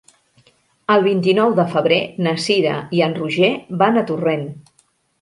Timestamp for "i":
3.01-3.05